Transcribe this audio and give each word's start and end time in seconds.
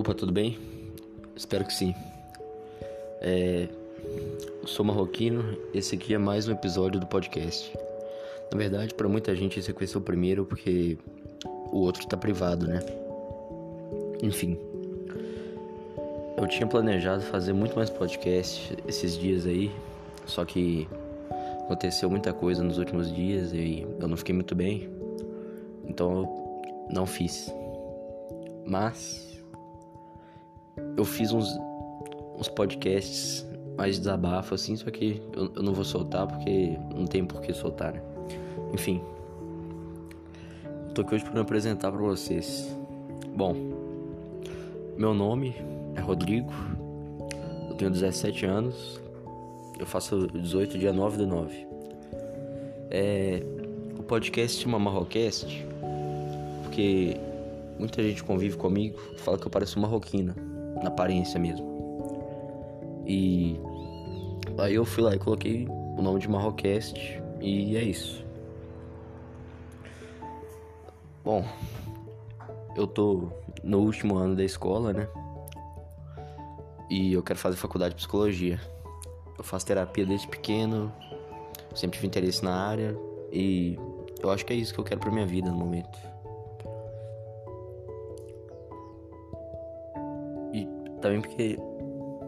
Opa, 0.00 0.14
tudo 0.14 0.32
bem? 0.32 0.58
Espero 1.36 1.62
que 1.62 1.74
sim. 1.74 1.94
É, 3.20 3.68
eu 4.62 4.66
sou 4.66 4.82
marroquino, 4.82 5.58
esse 5.74 5.94
aqui 5.94 6.14
é 6.14 6.18
mais 6.18 6.48
um 6.48 6.52
episódio 6.52 6.98
do 6.98 7.06
podcast. 7.06 7.70
Na 8.50 8.56
verdade, 8.56 8.94
para 8.94 9.06
muita 9.10 9.36
gente 9.36 9.60
esse 9.60 9.70
aqui 9.70 9.84
vai 9.84 9.94
o 9.94 10.00
primeiro 10.00 10.46
porque 10.46 10.96
o 11.70 11.80
outro 11.80 12.06
tá 12.06 12.16
privado, 12.16 12.66
né? 12.66 12.80
Enfim. 14.22 14.58
Eu 16.38 16.48
tinha 16.48 16.66
planejado 16.66 17.20
fazer 17.24 17.52
muito 17.52 17.76
mais 17.76 17.90
podcast 17.90 18.74
esses 18.88 19.18
dias 19.18 19.44
aí, 19.44 19.70
só 20.24 20.46
que 20.46 20.88
aconteceu 21.64 22.08
muita 22.08 22.32
coisa 22.32 22.64
nos 22.64 22.78
últimos 22.78 23.14
dias 23.14 23.52
e 23.52 23.86
eu 24.00 24.08
não 24.08 24.16
fiquei 24.16 24.34
muito 24.34 24.54
bem. 24.54 24.88
Então 25.84 26.10
eu 26.22 26.88
não 26.90 27.04
fiz. 27.04 27.52
Mas 28.64 29.30
eu 31.00 31.04
fiz 31.04 31.32
uns, 31.32 31.58
uns 32.38 32.48
podcasts 32.48 33.46
mais 33.76 33.98
desabafo 33.98 34.54
assim, 34.54 34.76
só 34.76 34.90
que 34.90 35.22
eu, 35.34 35.50
eu 35.56 35.62
não 35.62 35.72
vou 35.72 35.84
soltar 35.84 36.26
porque 36.26 36.76
não 36.94 37.06
tem 37.06 37.24
por 37.24 37.40
que 37.40 37.54
soltar, 37.54 37.94
né? 37.94 38.02
Enfim. 38.74 39.00
tô 40.94 41.00
aqui 41.00 41.14
hoje 41.14 41.24
para 41.24 41.32
me 41.32 41.40
apresentar 41.40 41.90
para 41.90 42.00
vocês. 42.00 42.76
Bom, 43.34 43.54
meu 44.98 45.14
nome 45.14 45.54
é 45.96 46.00
Rodrigo, 46.00 46.52
eu 47.70 47.76
tenho 47.76 47.90
17 47.90 48.44
anos, 48.44 49.00
eu 49.78 49.86
faço 49.86 50.26
18 50.26 50.78
dia 50.78 50.92
9 50.92 51.16
do 51.16 51.26
9. 51.26 51.66
É, 52.90 53.42
o 53.98 54.02
podcast 54.02 54.62
chama 54.62 54.78
Marrocast 54.78 55.66
porque 56.64 57.16
muita 57.78 58.02
gente 58.02 58.22
convive 58.22 58.56
comigo 58.56 58.98
fala 59.16 59.38
que 59.38 59.46
eu 59.46 59.50
pareço 59.50 59.78
marroquina 59.78 60.49
na 60.82 60.88
aparência 60.88 61.38
mesmo. 61.38 61.68
E 63.06 63.58
aí 64.58 64.74
eu 64.74 64.84
fui 64.84 65.02
lá 65.02 65.14
e 65.14 65.18
coloquei 65.18 65.66
o 65.68 66.02
nome 66.02 66.20
de 66.20 66.28
Marrocast 66.28 67.22
e 67.40 67.76
é 67.76 67.82
isso. 67.82 68.24
Bom, 71.24 71.44
eu 72.76 72.86
tô 72.86 73.28
no 73.62 73.78
último 73.80 74.16
ano 74.16 74.34
da 74.34 74.44
escola, 74.44 74.92
né? 74.92 75.08
E 76.88 77.12
eu 77.12 77.22
quero 77.22 77.38
fazer 77.38 77.56
faculdade 77.56 77.94
de 77.94 77.98
psicologia. 77.98 78.60
Eu 79.36 79.44
faço 79.44 79.66
terapia 79.66 80.04
desde 80.04 80.28
pequeno, 80.28 80.92
sempre 81.74 81.96
tive 81.96 82.06
interesse 82.06 82.44
na 82.44 82.54
área 82.54 82.96
e 83.32 83.78
eu 84.22 84.30
acho 84.30 84.44
que 84.44 84.52
é 84.52 84.56
isso 84.56 84.74
que 84.74 84.80
eu 84.80 84.84
quero 84.84 85.00
pra 85.00 85.10
minha 85.10 85.26
vida 85.26 85.50
no 85.50 85.56
momento. 85.56 86.09
Também 91.10 91.22
porque 91.22 91.58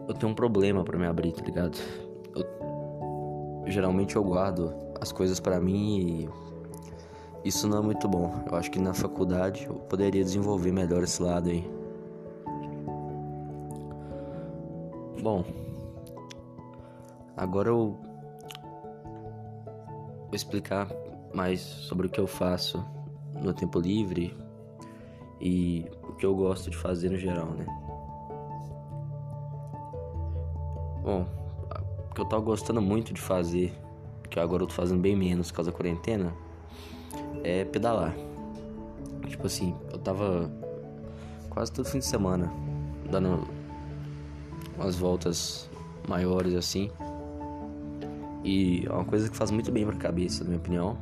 eu 0.09 0.13
tenho 0.13 0.33
um 0.33 0.35
problema 0.35 0.83
para 0.83 0.99
me 0.99 1.05
abrir, 1.05 1.31
tá 1.31 1.41
ligado? 1.41 1.77
Eu, 2.35 3.71
geralmente 3.71 4.17
eu 4.17 4.23
guardo 4.25 4.75
as 4.99 5.09
coisas 5.09 5.39
para 5.39 5.57
mim 5.57 6.27
e 7.45 7.47
isso 7.47 7.65
não 7.65 7.77
é 7.77 7.81
muito 7.81 8.09
bom. 8.09 8.43
Eu 8.45 8.57
acho 8.57 8.69
que 8.69 8.79
na 8.79 8.93
faculdade 8.93 9.65
eu 9.65 9.75
poderia 9.75 10.21
desenvolver 10.21 10.73
melhor 10.73 11.01
esse 11.01 11.23
lado 11.23 11.49
aí. 11.49 11.65
Bom, 15.21 15.45
agora 17.37 17.69
eu 17.69 17.97
vou 20.25 20.33
explicar 20.33 20.89
mais 21.33 21.61
sobre 21.61 22.07
o 22.07 22.09
que 22.09 22.19
eu 22.19 22.27
faço 22.27 22.83
no 23.33 23.53
tempo 23.53 23.79
livre 23.79 24.35
e 25.39 25.85
o 26.03 26.15
que 26.15 26.25
eu 26.25 26.35
gosto 26.35 26.69
de 26.69 26.75
fazer 26.75 27.09
no 27.09 27.17
geral, 27.17 27.51
né? 27.51 27.82
Bom, 31.03 31.27
o 32.09 32.13
que 32.13 32.21
eu 32.21 32.25
tava 32.25 32.41
gostando 32.41 32.81
muito 32.81 33.13
de 33.13 33.19
fazer, 33.19 33.73
que 34.29 34.39
agora 34.39 34.63
eu 34.63 34.67
tô 34.67 34.73
fazendo 34.73 35.01
bem 35.01 35.17
menos 35.17 35.51
por 35.51 35.57
causa 35.57 35.69
da 35.69 35.75
quarentena, 35.75 36.33
é 37.43 37.65
pedalar. 37.65 38.15
Tipo 39.27 39.47
assim, 39.47 39.75
eu 39.91 39.99
tava 39.99 40.49
quase 41.49 41.73
todo 41.73 41.89
fim 41.89 41.99
de 41.99 42.05
semana 42.05 42.49
dando 43.11 43.45
umas 44.77 44.95
voltas 44.95 45.69
maiores 46.07 46.53
assim. 46.53 46.89
E 48.41 48.85
é 48.85 48.91
uma 48.93 49.03
coisa 49.03 49.29
que 49.29 49.35
faz 49.35 49.51
muito 49.51 49.73
bem 49.73 49.85
pra 49.85 49.97
cabeça, 49.97 50.45
na 50.45 50.51
minha 50.51 50.59
opinião. 50.59 50.97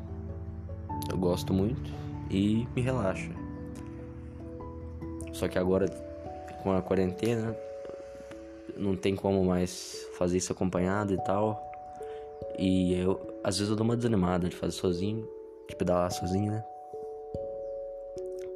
Eu 1.11 1.17
gosto 1.17 1.53
muito 1.53 1.91
e 2.27 2.67
me 2.75 2.81
relaxa. 2.81 3.29
Só 5.31 5.47
que 5.47 5.59
agora 5.59 5.87
com 6.63 6.71
a 6.71 6.81
quarentena 6.81 7.55
não 8.81 8.95
tem 8.95 9.15
como 9.15 9.45
mais 9.45 10.07
fazer 10.17 10.37
isso 10.37 10.51
acompanhado 10.51 11.13
e 11.13 11.17
tal. 11.23 11.71
E 12.57 12.95
eu, 12.95 13.19
às 13.43 13.57
vezes 13.57 13.69
eu 13.69 13.75
dou 13.75 13.85
uma 13.85 13.95
desanimada 13.95 14.49
de 14.49 14.55
fazer 14.55 14.73
sozinho, 14.73 15.27
de 15.69 15.75
pedalar 15.75 16.11
sozinho, 16.11 16.51
né? 16.51 16.65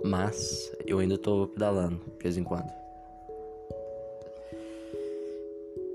Mas 0.04 0.72
eu 0.86 1.00
ainda 1.00 1.18
tô 1.18 1.48
pedalando 1.48 2.02
de 2.18 2.24
vez 2.24 2.38
em 2.38 2.44
quando. 2.44 2.72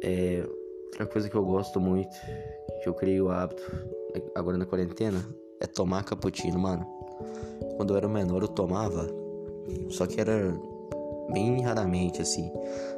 É, 0.02 0.44
outra 0.86 1.06
coisa 1.06 1.28
que 1.28 1.34
eu 1.34 1.44
gosto 1.44 1.78
muito, 1.80 2.14
que 2.82 2.88
eu 2.88 2.94
criei 2.94 3.20
o 3.20 3.30
hábito 3.30 3.62
agora 4.34 4.56
na 4.56 4.64
quarentena, 4.64 5.22
é 5.60 5.66
tomar 5.66 6.04
cappuccino, 6.04 6.58
mano. 6.58 6.86
Quando 7.76 7.92
eu 7.92 7.96
era 7.96 8.08
menor 8.08 8.42
eu 8.42 8.48
tomava, 8.48 9.06
só 9.90 10.06
que 10.06 10.20
era 10.20 10.54
bem 11.32 11.62
raramente, 11.62 12.20
assim. 12.20 12.50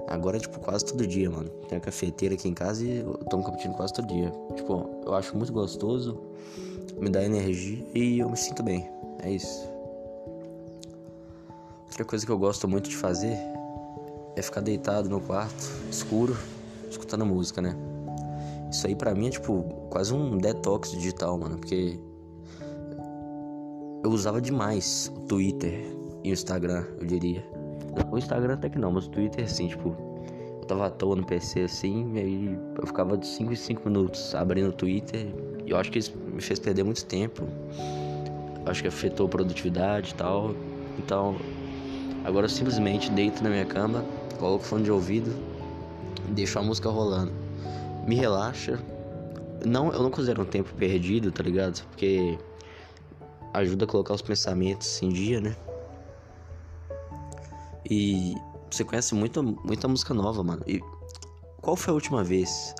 Agora, 0.06 0.38
tipo, 0.38 0.59
quase 0.60 0.84
todo 0.84 1.06
dia, 1.06 1.31
mano. 1.31 1.48
Tem 1.69 1.78
a 1.78 1.81
cafeteira 1.81 2.34
aqui 2.34 2.48
em 2.48 2.54
casa 2.54 2.84
e 2.84 2.98
eu 2.98 3.15
tomo 3.31 3.44
cappuccino 3.44 3.75
quase 3.75 3.93
todo 3.93 4.06
dia. 4.09 4.32
Tipo, 4.56 4.88
eu 5.04 5.15
acho 5.15 5.37
muito 5.37 5.53
gostoso, 5.53 6.20
me 6.98 7.09
dá 7.09 7.22
energia 7.22 7.84
e 7.94 8.19
eu 8.19 8.28
me 8.28 8.37
sinto 8.37 8.62
bem. 8.62 8.88
É 9.22 9.31
isso. 9.31 9.69
Outra 11.87 12.04
coisa 12.04 12.25
que 12.25 12.32
eu 12.32 12.38
gosto 12.38 12.66
muito 12.66 12.88
de 12.88 12.97
fazer 12.97 13.37
é 14.34 14.42
ficar 14.42 14.60
deitado 14.60 15.09
no 15.09 15.21
quarto, 15.21 15.71
escuro, 15.91 16.37
escutando 16.91 17.25
música, 17.26 17.60
né? 17.60 17.76
Isso 18.71 18.87
aí 18.87 18.97
pra 18.97 19.15
mim 19.15 19.26
é, 19.26 19.31
tipo, 19.31 19.62
quase 19.91 20.15
um 20.15 20.38
detox 20.38 20.91
digital, 20.92 21.38
mano, 21.38 21.59
porque 21.59 22.00
eu 24.03 24.10
usava 24.10 24.41
demais 24.41 25.12
o 25.15 25.21
Twitter 25.21 25.84
e 26.25 26.31
o 26.31 26.32
Instagram, 26.32 26.87
eu 26.98 27.06
diria. 27.06 27.61
O 28.10 28.19
Instagram 28.19 28.54
até 28.54 28.69
que 28.69 28.78
não, 28.78 28.92
mas 28.92 29.06
o 29.06 29.10
Twitter 29.10 29.48
sim, 29.50 29.69
tipo, 29.69 29.97
eu 30.60 30.66
tava 30.66 30.86
à 30.86 30.91
toa 30.91 31.16
no 31.16 31.25
PC 31.25 31.62
assim, 31.62 32.12
e 32.14 32.19
aí 32.19 32.58
eu 32.78 32.86
ficava 32.86 33.16
de 33.16 33.26
5 33.26 33.53
em 33.53 33.56
5 33.56 33.88
minutos 33.88 34.34
abrindo 34.34 34.69
o 34.69 34.72
Twitter, 34.72 35.26
e 35.66 35.70
eu 35.70 35.76
acho 35.76 35.91
que 35.91 35.98
isso 35.98 36.16
me 36.16 36.41
fez 36.41 36.58
perder 36.58 36.84
muito 36.84 37.04
tempo. 37.04 37.42
Eu 38.64 38.70
acho 38.70 38.82
que 38.82 38.88
afetou 38.88 39.26
a 39.26 39.28
produtividade 39.28 40.12
e 40.12 40.14
tal. 40.14 40.54
Então, 40.98 41.36
agora 42.25 42.47
eu 42.47 42.50
simplesmente 42.50 43.10
deito 43.10 43.42
na 43.42 43.50
minha 43.50 43.66
cama, 43.66 44.04
coloco 44.38 44.64
o 44.64 44.66
fone 44.66 44.84
de 44.84 44.91
ouvido, 44.91 45.34
deixo 46.28 46.59
a 46.59 46.62
música 46.62 46.88
rolando. 46.88 47.32
Me 48.06 48.14
relaxa. 48.14 48.78
Não, 49.64 49.92
eu 49.92 50.03
não 50.03 50.10
considero 50.10 50.42
um 50.42 50.47
tempo 50.47 50.72
perdido, 50.74 51.30
tá 51.30 51.42
ligado? 51.42 51.82
Porque 51.88 52.38
ajuda 53.54 53.84
a 53.84 53.88
colocar 53.88 54.14
os 54.14 54.22
pensamentos 54.22 55.00
em 55.03 55.09
dia, 55.09 55.41
né? 55.41 55.54
E 57.94 58.34
você 58.70 58.84
conhece 58.84 59.14
muita, 59.14 59.42
muita 59.42 59.86
música 59.86 60.14
nova, 60.14 60.42
mano. 60.42 60.62
E 60.66 60.80
qual 61.60 61.76
foi 61.76 61.91
a 61.91 61.94
última 61.94 62.25
vez 62.25 62.75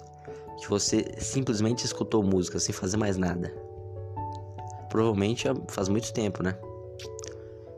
que 0.59 0.71
você 0.71 1.05
simplesmente 1.19 1.84
escutou 1.84 2.23
música 2.23 2.59
sem 2.59 2.75
fazer 2.75 2.97
mais 2.97 3.19
nada? 3.19 3.55
Provavelmente 4.88 5.47
faz 5.69 5.91
muito 5.91 6.14
tempo, 6.14 6.43
né? 6.43 6.56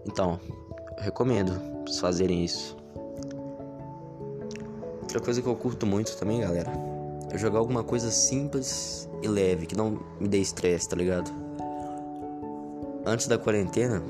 Então, 0.07 0.39
recomendo 0.99 1.61
vocês 1.85 1.99
fazerem 1.99 2.45
isso. 2.45 2.77
Outra 5.01 5.19
coisa 5.19 5.43
que 5.43 5.49
eu 5.49 5.57
curto 5.57 5.85
muito 5.85 6.17
também, 6.17 6.41
galera, 6.41 6.71
é 7.33 7.37
jogar 7.37 7.59
alguma 7.59 7.83
coisa 7.83 8.13
simples 8.13 9.11
e 9.25 9.27
leve, 9.27 9.67
que 9.67 9.77
não 9.77 10.01
me 10.21 10.29
dê 10.29 10.39
estresse, 10.39 10.89
tá 10.89 10.95
ligado? 10.95 11.33
Antes 13.05 13.27
da 13.27 13.37
quarentena, 13.37 14.01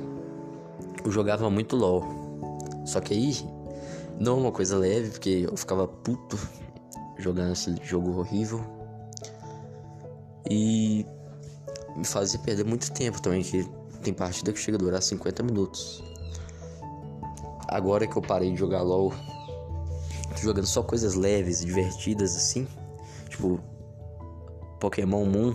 eu 1.03 1.11
jogava 1.11 1.49
muito 1.49 1.75
LOL. 1.75 2.24
Só 2.85 3.01
que 3.01 3.15
aí, 3.15 3.35
não 4.19 4.39
é 4.39 4.41
uma 4.43 4.53
coisa 4.53 4.77
leve, 4.77 5.11
porque 5.11 5.47
eu 5.51 5.57
ficava 5.57 5.87
puto 5.87 6.39
jogando 7.19 7.53
esse 7.53 7.75
jogo 7.83 8.19
horrível. 8.19 8.61
E 10.51 11.07
me 11.97 12.05
fazia 12.05 12.39
perder 12.41 12.65
muito 12.65 12.93
tempo 12.93 13.21
também, 13.21 13.43
que 13.43 13.67
tem 14.03 14.13
partida 14.13 14.53
que 14.53 14.59
chega 14.59 14.77
a 14.77 14.81
durar 14.81 15.03
50 15.03 15.43
minutos. 15.43 16.03
Agora 17.69 18.07
que 18.07 18.17
eu 18.17 18.23
parei 18.23 18.53
de 18.53 18.59
jogar 18.59 18.83
LOL, 18.83 19.13
tô 20.37 20.43
jogando 20.43 20.67
só 20.67 20.83
coisas 20.83 21.15
leves, 21.15 21.65
divertidas 21.65 22.37
assim, 22.37 22.69
tipo 23.29 23.59
Pokémon 24.79 25.25
Moon 25.25 25.55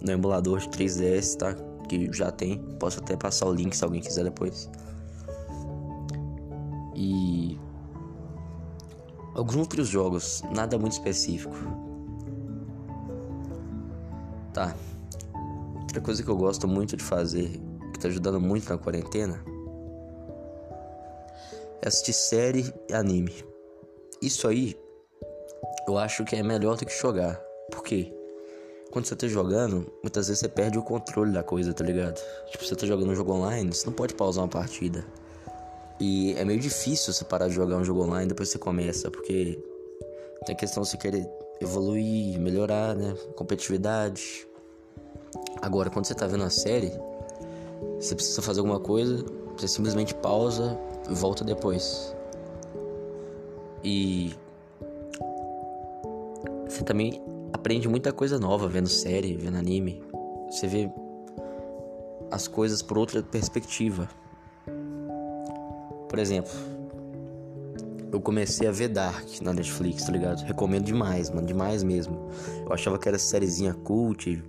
no 0.00 0.10
emulador 0.10 0.60
de 0.60 0.68
3DS, 0.68 1.36
tá? 1.36 1.54
Que 1.88 2.10
já 2.12 2.32
tem. 2.32 2.58
Posso 2.80 3.00
até 3.00 3.16
passar 3.16 3.46
o 3.46 3.52
link 3.52 3.76
se 3.76 3.84
alguém 3.84 4.00
quiser 4.00 4.24
depois. 4.24 4.68
E 7.02 7.58
Alguns 9.34 9.56
outros 9.56 9.88
jogos, 9.88 10.42
nada 10.54 10.78
muito 10.78 10.92
específico. 10.92 11.54
Tá. 14.52 14.76
Outra 15.80 16.00
coisa 16.02 16.22
que 16.22 16.28
eu 16.28 16.36
gosto 16.36 16.68
muito 16.68 16.96
de 16.96 17.02
fazer, 17.02 17.58
que 17.92 17.98
tá 17.98 18.08
ajudando 18.08 18.38
muito 18.38 18.68
na 18.68 18.76
quarentena, 18.76 19.42
é 21.80 21.88
assistir 21.88 22.12
série 22.12 22.74
e 22.90 22.94
anime. 22.94 23.34
Isso 24.20 24.46
aí 24.46 24.78
eu 25.88 25.96
acho 25.96 26.24
que 26.24 26.36
é 26.36 26.42
melhor 26.42 26.76
do 26.76 26.84
que 26.84 26.92
jogar. 26.92 27.40
Por 27.70 27.82
quê? 27.82 28.12
Quando 28.90 29.06
você 29.06 29.16
tá 29.16 29.26
jogando, 29.26 29.90
muitas 30.02 30.28
vezes 30.28 30.40
você 30.40 30.48
perde 30.48 30.78
o 30.78 30.82
controle 30.82 31.32
da 31.32 31.42
coisa, 31.42 31.72
tá 31.72 31.82
ligado? 31.82 32.20
Tipo, 32.50 32.66
você 32.66 32.76
tá 32.76 32.86
jogando 32.86 33.10
um 33.10 33.14
jogo 33.14 33.32
online, 33.32 33.72
você 33.72 33.86
não 33.86 33.94
pode 33.94 34.14
pausar 34.14 34.44
uma 34.44 34.50
partida. 34.50 35.06
E 36.02 36.34
é 36.36 36.44
meio 36.44 36.58
difícil 36.58 37.12
você 37.12 37.24
parar 37.24 37.46
de 37.46 37.54
jogar 37.54 37.76
um 37.76 37.84
jogo 37.84 38.02
online 38.02 38.26
depois 38.26 38.48
você 38.48 38.58
começa, 38.58 39.08
porque 39.08 39.56
tem 40.44 40.52
a 40.52 40.58
questão 40.58 40.82
de 40.82 40.88
você 40.88 40.96
querer 40.96 41.24
evoluir, 41.60 42.40
melhorar, 42.40 42.96
né? 42.96 43.14
Competitividade. 43.36 44.44
Agora, 45.60 45.90
quando 45.90 46.06
você 46.06 46.14
tá 46.16 46.26
vendo 46.26 46.42
a 46.42 46.50
série, 46.50 46.90
você 48.00 48.16
precisa 48.16 48.42
fazer 48.42 48.58
alguma 48.58 48.80
coisa, 48.80 49.24
você 49.56 49.68
simplesmente 49.68 50.12
pausa 50.12 50.76
e 51.08 51.14
volta 51.14 51.44
depois. 51.44 52.12
E 53.84 54.34
você 56.68 56.82
também 56.82 57.22
aprende 57.52 57.86
muita 57.86 58.12
coisa 58.12 58.40
nova 58.40 58.66
vendo 58.66 58.88
série, 58.88 59.36
vendo 59.36 59.56
anime. 59.56 60.02
Você 60.50 60.66
vê 60.66 60.90
as 62.28 62.48
coisas 62.48 62.82
por 62.82 62.98
outra 62.98 63.22
perspectiva. 63.22 64.08
Por 66.12 66.18
exemplo, 66.18 66.52
eu 68.12 68.20
comecei 68.20 68.68
a 68.68 68.70
ver 68.70 68.88
Dark 68.88 69.26
na 69.40 69.54
Netflix, 69.54 70.04
tá 70.04 70.12
ligado? 70.12 70.42
Recomendo 70.42 70.84
demais, 70.84 71.30
mano, 71.30 71.46
demais 71.46 71.82
mesmo. 71.82 72.28
Eu 72.66 72.70
achava 72.74 72.98
que 72.98 73.08
era 73.08 73.18
sériezinha 73.18 73.72
cult, 73.72 74.44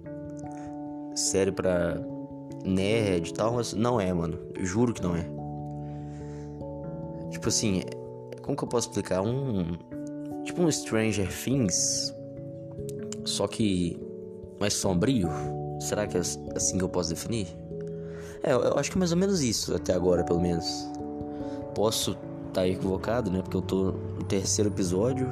série 1.15 1.53
pra 1.53 1.97
nerd 2.65 3.29
e 3.29 3.33
tal, 3.33 3.53
mas 3.53 3.71
não 3.71 3.97
é, 3.97 4.11
mano. 4.11 4.37
Eu 4.53 4.65
juro 4.65 4.93
que 4.93 5.01
não 5.01 5.15
é. 5.15 5.25
Tipo 7.31 7.47
assim, 7.47 7.83
como 8.41 8.57
que 8.57 8.65
eu 8.65 8.67
posso 8.67 8.89
explicar? 8.89 9.21
Um. 9.21 9.77
Tipo 10.43 10.63
um 10.63 10.69
Stranger 10.69 11.29
Things 11.31 12.13
só 13.23 13.47
que 13.47 13.97
mais 14.59 14.73
sombrio? 14.73 15.29
Será 15.79 16.05
que 16.07 16.17
é 16.17 16.19
assim 16.19 16.77
que 16.77 16.83
eu 16.83 16.89
posso 16.89 17.09
definir? 17.09 17.47
É, 18.43 18.51
eu 18.51 18.77
acho 18.77 18.91
que 18.91 18.97
é 18.97 18.99
mais 18.99 19.13
ou 19.13 19.17
menos 19.17 19.41
isso 19.41 19.73
até 19.73 19.93
agora, 19.93 20.25
pelo 20.25 20.41
menos. 20.41 20.91
Posso 21.75 22.11
estar 22.11 22.61
tá 22.61 22.67
equivocado, 22.67 23.31
né? 23.31 23.41
Porque 23.41 23.57
eu 23.57 23.61
tô 23.61 23.91
no 23.91 24.23
terceiro 24.23 24.69
episódio, 24.69 25.31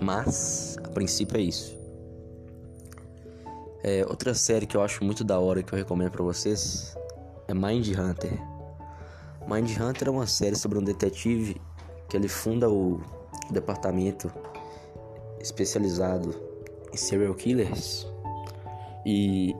mas 0.00 0.76
a 0.84 0.88
princípio 0.88 1.38
é 1.38 1.40
isso. 1.40 1.76
É, 3.82 4.04
outra 4.08 4.34
série 4.34 4.66
que 4.66 4.76
eu 4.76 4.82
acho 4.82 5.04
muito 5.04 5.22
da 5.22 5.38
hora 5.38 5.62
que 5.62 5.72
eu 5.72 5.78
recomendo 5.78 6.10
para 6.10 6.22
vocês 6.22 6.96
é 7.46 7.54
Mind 7.54 7.86
Hunter. 7.96 8.32
Mind 9.46 9.70
Hunter 9.78 10.08
é 10.08 10.10
uma 10.10 10.26
série 10.26 10.56
sobre 10.56 10.78
um 10.78 10.82
detetive 10.82 11.60
que 12.08 12.16
ele 12.16 12.28
funda 12.28 12.68
o 12.68 13.00
departamento 13.50 14.30
especializado 15.40 16.34
serial 16.96 17.34
killers. 17.34 18.06
E 19.04 19.54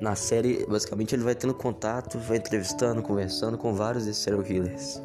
na 0.00 0.14
série, 0.14 0.66
basicamente, 0.66 1.14
ele 1.14 1.22
vai 1.22 1.34
tendo 1.34 1.54
contato, 1.54 2.18
vai 2.18 2.36
entrevistando, 2.36 3.02
conversando 3.02 3.56
com 3.56 3.74
vários 3.74 4.04
desses 4.04 4.22
serial 4.22 4.42
killers. 4.42 5.02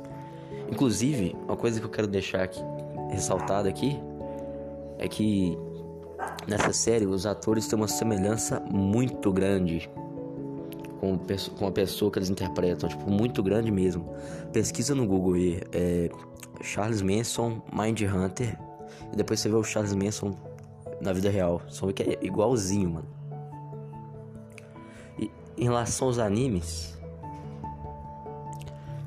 Inclusive, 0.69 1.35
uma 1.45 1.55
coisa 1.55 1.79
que 1.79 1.85
eu 1.85 1.89
quero 1.89 2.07
deixar 2.07 2.43
aqui, 2.43 2.61
ressaltada 3.09 3.69
aqui 3.69 3.99
é 4.97 5.07
que 5.07 5.57
nessa 6.47 6.71
série 6.73 7.05
os 7.05 7.25
atores 7.25 7.67
têm 7.67 7.77
uma 7.77 7.87
semelhança 7.87 8.59
muito 8.69 9.31
grande 9.31 9.89
com, 10.99 11.17
com 11.57 11.67
a 11.67 11.71
pessoa 11.71 12.11
que 12.11 12.19
eles 12.19 12.29
interpretam, 12.29 12.87
tipo, 12.87 13.09
muito 13.09 13.41
grande 13.41 13.71
mesmo. 13.71 14.13
Pesquisa 14.53 14.93
no 14.93 15.05
Google 15.07 15.33
aí, 15.33 15.61
é 15.71 16.09
Charles 16.61 17.01
Manson, 17.01 17.61
Mind 17.73 18.01
Hunter, 18.01 18.57
e 19.11 19.15
depois 19.15 19.39
você 19.39 19.49
vê 19.49 19.55
o 19.55 19.63
Charles 19.63 19.93
Manson 19.93 20.35
na 21.01 21.11
vida 21.11 21.29
real. 21.29 21.61
Só 21.67 21.91
que 21.91 22.03
é 22.03 22.19
igualzinho, 22.21 22.89
mano. 22.91 23.20
Em 25.61 25.65
relação 25.65 26.07
aos 26.07 26.17
animes, 26.17 26.99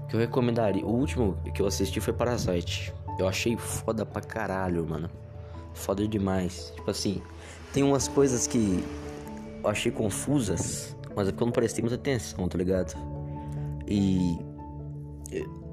que 0.09 0.15
eu 0.15 0.21
recomendaria. 0.21 0.87
O 0.87 0.91
último 0.91 1.37
que 1.53 1.61
eu 1.61 1.67
assisti 1.67 2.01
foi 2.01 2.13
Parasite. 2.13 2.95
Eu 3.19 3.27
achei 3.27 3.57
foda 3.57 4.07
pra 4.07 4.23
caralho, 4.23 4.87
mano. 4.89 5.11
Foda 5.73 6.07
demais. 6.07 6.73
Tipo 6.77 6.93
assim, 6.93 7.21
tem 7.73 7.83
umas 7.83 8.07
coisas 8.07 8.47
que 8.47 8.85
eu 9.65 9.69
achei 9.69 9.91
confusas, 9.91 10.97
mas 11.17 11.27
é 11.27 11.33
porque 11.33 11.43
eu 11.43 11.47
não 11.47 11.53
prestei 11.53 11.83
muita 11.83 11.97
atenção, 11.97 12.47
tá 12.49 12.57
ligado? 12.57 12.97
E 13.89 14.39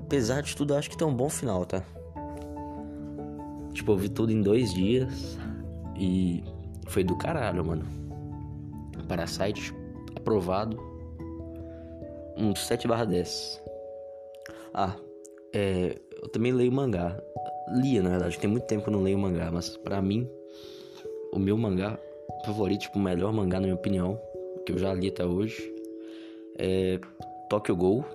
apesar 0.04 0.42
de 0.42 0.56
tudo, 0.56 0.74
eu 0.74 0.80
acho 0.80 0.90
que 0.90 0.98
tem 0.98 1.08
um 1.08 1.14
bom 1.14 1.30
final, 1.30 1.64
tá? 1.64 1.84
Tipo, 3.72 3.92
eu 3.92 3.98
vi 3.98 4.10
tudo 4.10 4.32
em 4.32 4.42
dois 4.42 4.74
dias. 4.74 5.38
E 5.96 6.44
foi 6.88 7.04
do 7.04 7.16
caralho, 7.16 7.64
mano. 7.64 7.86
Parasite 9.08 9.80
aprovado. 10.22 10.78
Um 12.38 12.56
7 12.56 12.88
barra 12.88 13.06
10. 13.06 13.62
Ah, 14.74 14.96
é, 15.54 15.98
eu 16.22 16.30
também 16.30 16.52
leio 16.54 16.72
mangá. 16.72 17.22
Lia, 17.74 18.02
na 18.02 18.10
verdade, 18.10 18.40
tem 18.40 18.50
muito 18.50 18.66
tempo 18.66 18.84
que 18.84 18.90
eu 18.90 18.94
não 18.94 19.02
leio 19.02 19.18
mangá, 19.18 19.50
mas 19.52 19.76
para 19.78 20.02
mim, 20.02 20.30
o 21.34 21.40
meu 21.40 21.58
mangá 21.58 22.00
favorito, 22.46 22.82
tipo, 22.82 22.98
o 22.98 23.02
melhor 23.02 23.32
mangá, 23.34 23.60
na 23.60 23.68
minha 23.68 23.76
opinião, 23.76 24.20
que 24.66 24.72
eu 24.72 24.78
já 24.78 24.94
li 24.94 25.08
até 25.08 25.26
hoje, 25.26 25.74
é 26.58 27.00
Tokyo 27.50 27.76
Ghoul 27.76 28.06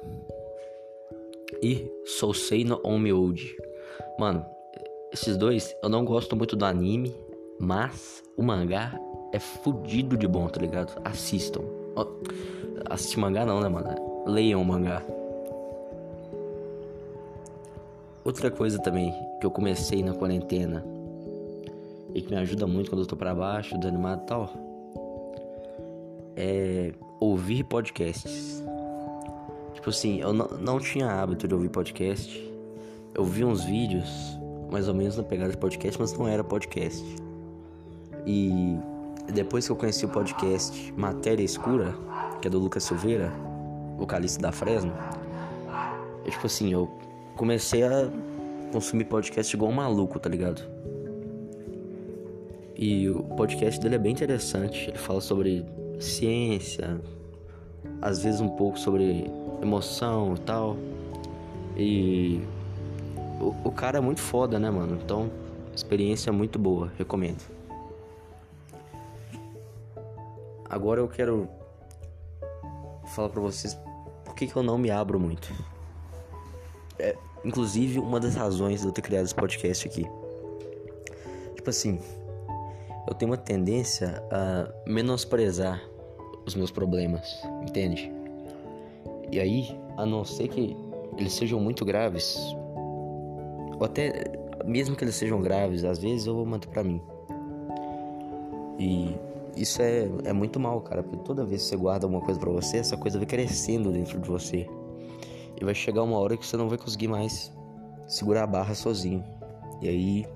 e 1.62 1.90
Sousei 2.04 2.64
no 2.64 2.80
Old. 2.84 3.56
Mano, 4.18 4.44
esses 5.12 5.36
dois 5.36 5.74
eu 5.82 5.88
não 5.88 6.04
gosto 6.04 6.36
muito 6.36 6.56
do 6.56 6.64
anime, 6.64 7.14
mas 7.58 8.22
o 8.36 8.42
mangá 8.42 8.98
é 9.32 9.38
fudido 9.38 10.16
de 10.16 10.26
bom, 10.26 10.48
tá 10.48 10.60
ligado? 10.60 11.00
Assistam. 11.04 11.75
Assistir 12.88 13.18
mangá 13.18 13.44
não, 13.44 13.60
né, 13.60 13.68
mano? 13.68 14.24
Leiam 14.26 14.62
mangá. 14.64 15.02
Outra 18.24 18.50
coisa 18.50 18.78
também 18.80 19.14
que 19.40 19.46
eu 19.46 19.50
comecei 19.50 20.02
na 20.02 20.12
quarentena 20.12 20.84
e 22.14 22.20
que 22.20 22.30
me 22.30 22.36
ajuda 22.36 22.66
muito 22.66 22.90
quando 22.90 23.02
eu 23.02 23.06
tô 23.06 23.16
pra 23.16 23.34
baixo, 23.34 23.78
desanimado 23.78 24.22
e 24.22 24.26
tal, 24.26 24.50
é 26.36 26.92
ouvir 27.20 27.64
podcasts. 27.64 28.62
Tipo 29.74 29.90
assim, 29.90 30.20
eu 30.20 30.32
não, 30.32 30.48
não 30.58 30.80
tinha 30.80 31.06
hábito 31.06 31.46
de 31.46 31.54
ouvir 31.54 31.68
podcast. 31.68 32.52
Eu 33.14 33.24
vi 33.24 33.44
uns 33.44 33.64
vídeos 33.64 34.08
mais 34.70 34.88
ou 34.88 34.94
menos 34.94 35.16
na 35.16 35.22
pegada 35.22 35.52
de 35.52 35.56
podcast, 35.56 36.00
mas 36.00 36.12
não 36.12 36.26
era 36.26 36.42
podcast. 36.42 37.04
E 38.26 38.76
depois 39.32 39.66
que 39.66 39.72
eu 39.72 39.76
conheci 39.76 40.04
o 40.04 40.08
podcast 40.08 40.92
Matéria 40.96 41.42
Escura, 41.42 41.94
que 42.40 42.48
é 42.48 42.50
do 42.50 42.58
Lucas 42.58 42.84
Silveira, 42.84 43.32
vocalista 43.96 44.40
da 44.40 44.52
Fresno, 44.52 44.92
é 46.24 46.30
tipo 46.30 46.46
assim, 46.46 46.72
eu 46.72 46.88
comecei 47.36 47.82
a 47.82 48.10
consumir 48.72 49.04
podcast 49.04 49.54
igual 49.54 49.70
um 49.70 49.74
maluco, 49.74 50.18
tá 50.18 50.28
ligado? 50.28 50.62
E 52.76 53.08
o 53.08 53.22
podcast 53.22 53.80
dele 53.80 53.94
é 53.94 53.98
bem 53.98 54.12
interessante. 54.12 54.90
Ele 54.90 54.98
fala 54.98 55.20
sobre 55.20 55.64
ciência, 55.98 57.00
às 58.02 58.22
vezes 58.22 58.40
um 58.40 58.50
pouco 58.50 58.78
sobre 58.78 59.30
emoção 59.62 60.34
e 60.34 60.40
tal. 60.40 60.76
E 61.76 62.40
o, 63.40 63.54
o 63.64 63.70
cara 63.70 63.98
é 63.98 64.00
muito 64.00 64.20
foda, 64.20 64.58
né, 64.58 64.70
mano? 64.70 64.98
Então, 65.02 65.30
experiência 65.74 66.32
muito 66.32 66.58
boa, 66.58 66.92
recomendo. 66.98 67.55
Agora 70.68 71.00
eu 71.00 71.08
quero 71.08 71.48
falar 73.14 73.28
para 73.28 73.40
vocês 73.40 73.78
por 74.24 74.34
que, 74.34 74.46
que 74.46 74.56
eu 74.56 74.62
não 74.62 74.76
me 74.76 74.90
abro 74.90 75.18
muito. 75.18 75.52
É, 76.98 77.16
inclusive, 77.44 77.98
uma 77.98 78.18
das 78.18 78.34
razões 78.34 78.80
de 78.80 78.86
eu 78.86 78.92
ter 78.92 79.02
criado 79.02 79.24
esse 79.24 79.34
podcast 79.34 79.86
aqui. 79.86 80.06
Tipo 81.54 81.70
assim, 81.70 82.00
eu 83.06 83.14
tenho 83.14 83.30
uma 83.30 83.36
tendência 83.36 84.22
a 84.30 84.68
menosprezar 84.86 85.80
os 86.44 86.54
meus 86.54 86.70
problemas, 86.70 87.40
entende? 87.62 88.12
E 89.30 89.40
aí, 89.40 89.78
a 89.96 90.04
não 90.04 90.24
ser 90.24 90.48
que 90.48 90.76
eles 91.16 91.32
sejam 91.32 91.60
muito 91.60 91.84
graves, 91.84 92.36
ou 93.78 93.84
até 93.84 94.24
mesmo 94.64 94.96
que 94.96 95.04
eles 95.04 95.14
sejam 95.14 95.40
graves, 95.40 95.84
às 95.84 95.98
vezes 95.98 96.26
eu 96.26 96.34
vou 96.34 96.46
manter 96.46 96.68
pra 96.68 96.82
mim. 96.82 97.00
E 98.78 99.14
isso 99.56 99.80
é, 99.80 100.08
é 100.24 100.32
muito 100.32 100.60
mal, 100.60 100.80
cara, 100.80 101.02
porque 101.02 101.24
toda 101.24 101.44
vez 101.44 101.62
que 101.62 101.68
você 101.68 101.76
guarda 101.76 102.06
alguma 102.06 102.22
coisa 102.22 102.38
para 102.38 102.50
você, 102.50 102.78
essa 102.78 102.96
coisa 102.96 103.18
vai 103.18 103.26
crescendo 103.26 103.90
dentro 103.90 104.20
de 104.20 104.28
você. 104.28 104.68
E 105.58 105.64
vai 105.64 105.74
chegar 105.74 106.02
uma 106.02 106.18
hora 106.18 106.36
que 106.36 106.46
você 106.46 106.56
não 106.56 106.68
vai 106.68 106.76
conseguir 106.76 107.08
mais 107.08 107.52
segurar 108.06 108.44
a 108.44 108.46
barra 108.46 108.74
sozinho. 108.74 109.24
E 109.80 109.88
aí 109.88 110.26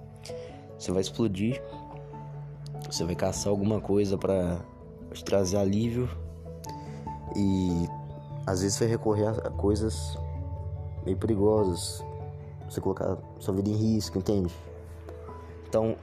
você 0.79 0.91
vai 0.93 1.03
explodir, 1.03 1.63
você 2.91 3.05
vai 3.05 3.15
caçar 3.15 3.51
alguma 3.51 3.81
coisa 3.81 4.17
para 4.17 4.61
te 5.13 5.23
trazer 5.23 5.59
alívio 5.59 6.09
e 7.37 7.87
às 8.47 8.63
vezes 8.63 8.79
vai 8.79 8.89
recorrer 8.89 9.27
a 9.29 9.51
coisas 9.51 10.17
meio 11.05 11.17
perigosas, 11.17 12.03
você 12.69 12.81
colocar 12.81 13.19
sua 13.39 13.55
vida 13.55 13.69
em 13.69 13.75
risco, 13.75 14.19
entende? 14.19 14.53
Então, 15.69 15.97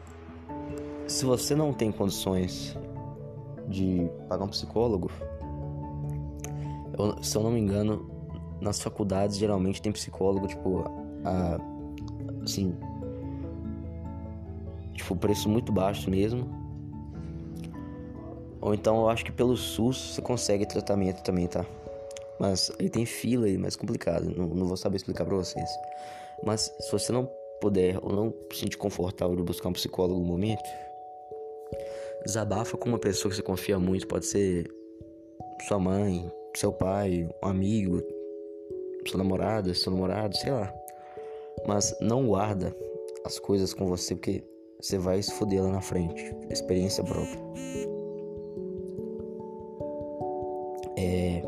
se 1.07 1.25
você 1.25 1.55
não 1.55 1.73
tem 1.73 1.91
condições 1.91 2.77
de 3.67 4.09
pagar 4.27 4.45
um 4.45 4.49
psicólogo, 4.49 5.11
eu, 6.97 7.23
se 7.23 7.37
eu 7.37 7.43
não 7.43 7.51
me 7.51 7.59
engano, 7.59 8.09
nas 8.59 8.81
faculdades 8.81 9.37
geralmente 9.37 9.81
tem 9.81 9.91
psicólogo, 9.91 10.47
tipo, 10.47 10.83
a, 11.23 11.59
assim, 12.43 12.75
tipo, 14.93 15.15
preço 15.15 15.49
muito 15.49 15.71
baixo 15.71 16.09
mesmo. 16.09 16.47
Ou 18.59 18.73
então 18.73 18.97
eu 18.97 19.09
acho 19.09 19.23
que 19.23 19.31
pelo 19.31 19.55
SUS 19.55 20.15
você 20.15 20.21
consegue 20.21 20.65
tratamento 20.65 21.21
também, 21.21 21.47
tá? 21.47 21.65
Mas 22.39 22.71
aí 22.79 22.89
tem 22.89 23.05
fila 23.05 23.45
aí, 23.45 23.57
mais 23.57 23.75
complicado. 23.75 24.33
Não, 24.35 24.47
não 24.47 24.67
vou 24.67 24.77
saber 24.77 24.97
explicar 24.97 25.25
pra 25.25 25.35
vocês. 25.35 25.69
Mas 26.43 26.73
se 26.79 26.91
você 26.91 27.11
não 27.11 27.29
puder 27.61 27.97
ou 28.01 28.13
não 28.13 28.33
se 28.51 28.59
sentir 28.59 28.77
confortável 28.77 29.35
de 29.35 29.43
buscar 29.43 29.69
um 29.69 29.73
psicólogo 29.73 30.19
no 30.19 30.25
momento, 30.25 30.69
desabafa 32.25 32.77
com 32.77 32.89
uma 32.89 32.99
pessoa 32.99 33.29
que 33.29 33.37
você 33.37 33.43
confia 33.43 33.79
muito. 33.79 34.07
Pode 34.07 34.25
ser 34.25 34.67
sua 35.67 35.79
mãe, 35.79 36.31
seu 36.55 36.71
pai, 36.71 37.27
um 37.43 37.47
amigo, 37.47 38.01
sua 39.07 39.17
namorada, 39.17 39.73
seu 39.73 39.91
namorado, 39.91 40.35
sei 40.37 40.51
lá. 40.51 40.73
Mas 41.67 41.95
não 41.99 42.27
guarda 42.27 42.75
as 43.25 43.39
coisas 43.39 43.73
com 43.73 43.87
você 43.87 44.15
porque 44.15 44.43
você 44.79 44.97
vai 44.97 45.21
se 45.21 45.33
foder 45.33 45.63
lá 45.63 45.71
na 45.71 45.81
frente. 45.81 46.35
Experiência 46.49 47.03
própria. 47.03 47.39
É. 50.97 51.41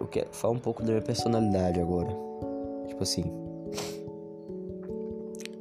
Eu 0.00 0.06
quero 0.08 0.28
falar 0.32 0.54
um 0.54 0.58
pouco 0.58 0.82
da 0.82 0.88
minha 0.88 1.02
personalidade 1.02 1.80
agora. 1.80 2.10
Tipo 2.88 3.02
assim. 3.02 3.24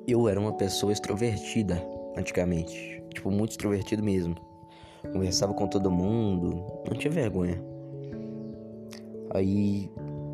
Eu 0.07 0.27
era 0.27 0.39
uma 0.39 0.53
pessoa 0.53 0.91
extrovertida 0.91 1.81
antigamente. 2.17 3.03
Tipo, 3.13 3.29
muito 3.31 3.51
extrovertido 3.51 4.03
mesmo. 4.03 4.35
Conversava 5.11 5.53
com 5.53 5.67
todo 5.67 5.89
mundo, 5.89 6.63
não 6.87 6.97
tinha 6.97 7.11
vergonha. 7.11 7.61
Aí, 9.33 9.91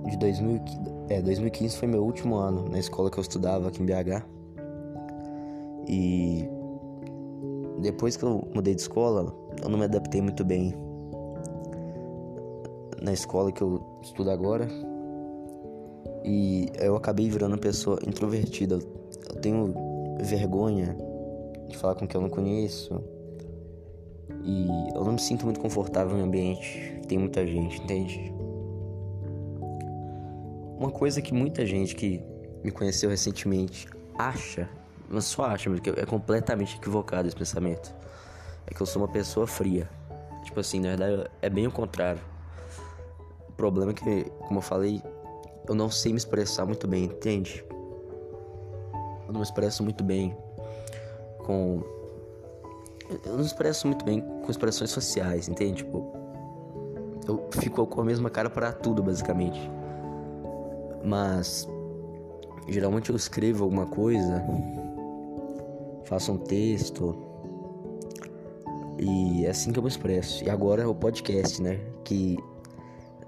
de 0.10 0.18
2015, 0.18 0.80
é, 1.10 1.22
2015 1.22 1.78
foi 1.78 1.88
meu 1.88 2.04
último 2.04 2.36
ano 2.36 2.68
na 2.70 2.80
escola 2.80 3.10
que 3.10 3.18
eu 3.18 3.22
estudava 3.22 3.70
aqui 3.70 3.82
em 3.82 3.86
BH. 3.86 4.26
E 5.88 6.50
depois 7.82 8.18
que 8.18 8.24
eu 8.24 8.48
mudei 8.54 8.76
de 8.76 8.82
escola, 8.82 9.34
eu 9.64 9.70
não 9.70 9.78
me 9.78 9.86
adaptei 9.86 10.22
muito 10.22 10.44
bem 10.44 10.74
na 13.02 13.14
escola 13.14 13.52
que 13.52 13.62
eu 13.62 13.82
estudo 14.02 14.32
agora. 14.32 14.68
E 16.26 16.70
eu 16.80 16.96
acabei 16.96 17.30
virando 17.30 17.54
uma 17.54 17.58
pessoa 17.58 18.00
introvertida. 18.06 18.80
Eu 19.30 19.36
tenho 19.40 19.74
vergonha 20.20 20.98
de 21.68 21.78
falar 21.78 21.96
com 21.96 22.08
quem 22.08 22.20
eu 22.20 22.22
não 22.22 22.30
conheço. 22.30 23.02
E 24.44 24.68
eu 24.96 25.04
não 25.04 25.14
me 25.14 25.20
sinto 25.20 25.46
muito 25.46 25.60
confortável 25.60 26.18
em 26.18 26.22
ambiente 26.22 26.98
tem 27.08 27.18
muita 27.18 27.46
gente, 27.48 27.82
entende? 27.82 28.34
Uma 30.78 30.92
coisa 30.92 31.22
que 31.22 31.34
muita 31.34 31.66
gente 31.66 31.96
que 31.96 32.22
me 32.64 32.70
conheceu 32.70 33.10
recentemente 33.10 33.88
acha, 34.18 34.70
mas 35.10 35.26
só 35.26 35.46
acha, 35.46 35.70
porque 35.70 35.90
é 35.90 36.06
completamente 36.06 36.76
equivocado 36.76 37.28
esse 37.28 37.36
pensamento. 37.36 37.96
É 38.68 38.74
que 38.74 38.82
eu 38.82 38.86
sou 38.86 39.02
uma 39.02 39.08
pessoa 39.08 39.48
fria. 39.48 39.90
Tipo 40.44 40.60
assim, 40.60 40.80
na 40.80 40.90
verdade 40.90 41.30
é 41.42 41.50
bem 41.50 41.66
o 41.66 41.72
contrário. 41.72 42.22
O 43.48 43.52
problema 43.54 43.92
é 43.92 43.94
que, 43.94 44.30
como 44.48 44.60
eu 44.60 44.62
falei, 44.62 45.02
eu 45.68 45.74
não 45.74 45.90
sei 45.90 46.12
me 46.12 46.18
expressar 46.18 46.66
muito 46.66 46.88
bem, 46.88 47.06
entende? 47.06 47.64
Eu 49.26 49.34
não 49.34 49.40
me 49.40 49.44
expresso 49.44 49.84
muito 49.84 50.04
bem 50.04 50.36
com. 51.48 51.82
Eu 53.26 53.38
não 53.38 53.42
expresso 53.42 53.88
muito 53.88 54.04
bem 54.04 54.20
com 54.20 54.52
expressões 54.52 54.92
sociais, 54.92 55.48
entende? 55.48 55.78
Tipo, 55.78 56.14
eu 57.26 57.48
fico 57.52 57.88
com 57.88 58.02
a 58.02 58.04
mesma 58.04 58.30
cara 58.30 58.50
para 58.50 58.74
tudo, 58.74 59.02
basicamente. 59.02 59.72
Mas 61.06 61.66
geralmente 62.68 63.10
eu 63.10 63.16
escrevo 63.16 63.64
alguma 63.64 63.86
coisa, 63.86 64.44
faço 66.04 66.34
um 66.34 66.38
texto 66.38 67.16
e 69.00 69.46
é 69.46 69.50
assim 69.50 69.72
que 69.72 69.80
eu 69.80 69.84
me 69.84 69.90
expresso. 69.90 70.44
E 70.44 70.50
agora 70.50 70.84
é 70.84 70.86
o 70.86 70.94
podcast, 70.94 71.62
né? 71.62 71.80
Que 72.04 72.38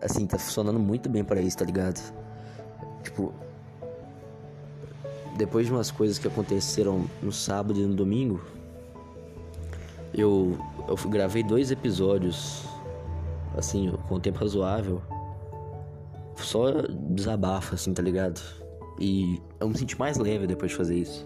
assim 0.01 0.27
tá 0.27 0.37
funcionando 0.37 0.79
muito 0.79 1.07
bem 1.07 1.23
para 1.23 1.39
isso, 1.39 1.57
tá 1.57 1.63
ligado? 1.63 2.01
Tipo, 3.01 3.33
depois 5.39 5.65
de 5.65 5.71
umas 5.71 5.89
coisas 5.89 6.19
que 6.19 6.27
aconteceram 6.27 7.05
no 7.23 7.31
sábado 7.31 7.79
e 7.79 7.83
no 7.85 7.95
domingo, 7.95 8.41
eu 10.13 10.57
eu 10.85 10.97
gravei 11.09 11.41
dois 11.41 11.71
episódios 11.71 12.65
assim, 13.55 13.91
com 14.07 14.15
um 14.15 14.19
tempo 14.19 14.39
razoável 14.39 15.01
só 16.35 16.81
desabafa, 17.09 17.75
assim, 17.75 17.93
tá 17.93 18.01
ligado? 18.01 18.41
E 18.99 19.41
eu 19.59 19.69
me 19.69 19.77
senti 19.77 19.97
mais 19.97 20.17
leve 20.17 20.47
depois 20.47 20.71
de 20.71 20.77
fazer 20.77 20.95
isso. 20.95 21.25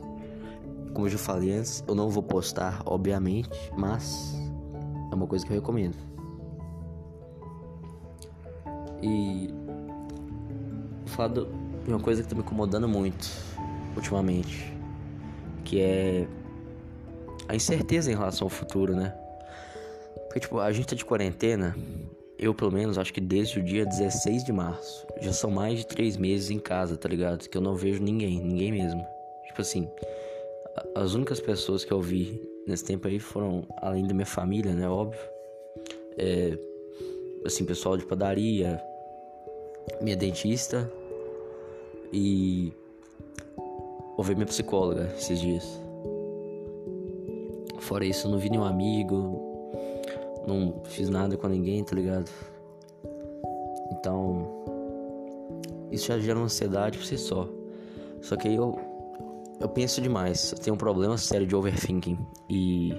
Como 0.94 1.08
eu 1.08 1.12
já 1.12 1.18
falei 1.18 1.52
antes, 1.52 1.84
eu 1.88 1.96
não 1.96 2.10
vou 2.10 2.22
postar, 2.22 2.82
obviamente, 2.86 3.50
mas 3.78 4.36
é 5.12 5.16
uma 5.16 5.28
coisa 5.28 5.46
que 5.46 5.52
eu 5.52 5.56
recomendo. 5.56 5.98
E 9.02 9.50
falar 11.06 11.30
de 11.30 11.48
uma 11.88 12.00
coisa 12.00 12.22
que 12.22 12.30
tá 12.30 12.36
me 12.36 12.42
incomodando 12.42 12.88
muito 12.88 13.53
ultimamente, 13.96 14.74
que 15.64 15.80
é 15.80 16.28
a 17.48 17.56
incerteza 17.56 18.12
em 18.12 18.16
relação 18.16 18.46
ao 18.46 18.50
futuro, 18.50 18.96
né? 18.96 19.14
Porque 20.26 20.40
tipo, 20.40 20.60
a 20.60 20.72
gente 20.72 20.88
tá 20.88 20.96
de 20.96 21.06
quarentena 21.06 21.76
eu, 22.44 22.54
pelo 22.54 22.72
menos, 22.72 22.98
acho 22.98 23.14
que 23.14 23.22
desde 23.22 23.60
o 23.60 23.64
dia 23.64 23.86
16 23.86 24.44
de 24.44 24.52
março. 24.52 25.08
Já 25.22 25.32
são 25.32 25.50
mais 25.50 25.80
de 25.80 25.88
três 25.88 26.18
meses 26.18 26.50
em 26.50 26.60
casa, 26.60 26.98
tá 26.98 27.08
ligado? 27.08 27.48
Que 27.48 27.58
eu 27.58 27.62
não 27.62 27.76
vejo 27.76 28.04
ninguém, 28.04 28.42
ninguém 28.42 28.72
mesmo. 28.72 29.06
Tipo 29.46 29.62
assim, 29.62 29.88
as 30.94 31.14
únicas 31.14 31.40
pessoas 31.40 31.86
que 31.86 31.92
eu 31.94 32.02
vi 32.02 32.42
nesse 32.68 32.84
tempo 32.84 33.08
aí 33.08 33.18
foram, 33.18 33.66
além 33.78 34.06
da 34.06 34.14
minha 34.14 34.26
família, 34.26 34.74
né? 34.74 34.90
Óbvio. 34.90 35.22
É, 36.18 36.58
assim, 37.46 37.64
pessoal 37.64 37.96
de 37.96 38.06
padaria, 38.06 38.82
minha 40.02 40.18
dentista 40.18 40.92
e. 42.12 42.74
Ouvi 44.18 44.36
minha 44.36 44.46
psicóloga 44.46 45.12
esses 45.18 45.40
dias. 45.40 45.82
Fora 47.80 48.06
isso, 48.06 48.30
não 48.30 48.38
vi 48.38 48.50
nenhum 48.50 48.64
amigo, 48.64 49.42
não 50.48 50.82
fiz 50.86 51.10
nada 51.10 51.36
com 51.36 51.48
ninguém, 51.48 51.84
tá 51.84 51.96
ligado? 51.96 52.30
Então, 53.92 54.48
isso 55.92 56.08
já 56.08 56.20
gera 56.20 56.38
uma 56.40 56.46
ansiedade 56.46 56.98
por 56.98 57.06
si 57.06 57.18
só. 57.18 57.48
Só 58.22 58.36
que 58.36 58.48
aí 58.48 58.56
eu, 58.56 58.80
eu 59.60 59.70
penso 59.70 60.02
demais. 60.02 60.52
Eu 60.52 60.58
tenho 60.60 60.76
um 60.76 60.78
problema 60.78 61.18
sério 61.18 61.46
de 61.46 61.56
overthinking. 61.56 62.18
E 62.50 62.94